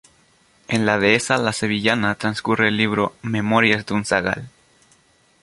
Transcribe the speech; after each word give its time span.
En 0.67 0.87
la 0.87 0.97
dehesa 0.97 1.37
la 1.37 1.53
Sevillana 1.53 2.15
transcurre 2.15 2.69
el 2.69 2.75
libro 2.77 3.15
“"Memorias 3.21 3.85
de 3.85 3.93
un 3.93 4.03
zagal. 4.03 4.49